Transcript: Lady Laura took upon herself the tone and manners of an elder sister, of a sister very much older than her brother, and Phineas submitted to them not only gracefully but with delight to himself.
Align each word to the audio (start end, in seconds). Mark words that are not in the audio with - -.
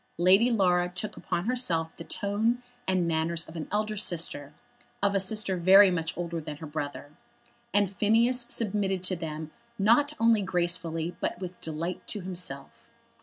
Lady 0.17 0.49
Laura 0.49 0.89
took 0.89 1.15
upon 1.15 1.45
herself 1.45 1.95
the 1.95 2.03
tone 2.03 2.63
and 2.87 3.07
manners 3.07 3.47
of 3.47 3.55
an 3.55 3.67
elder 3.71 3.95
sister, 3.95 4.51
of 5.03 5.13
a 5.13 5.19
sister 5.19 5.57
very 5.57 5.91
much 5.91 6.17
older 6.17 6.41
than 6.41 6.57
her 6.57 6.65
brother, 6.65 7.11
and 7.71 7.87
Phineas 7.87 8.47
submitted 8.49 9.03
to 9.03 9.15
them 9.15 9.51
not 9.77 10.13
only 10.19 10.41
gracefully 10.41 11.15
but 11.19 11.39
with 11.39 11.61
delight 11.61 12.07
to 12.07 12.21
himself. 12.21 12.89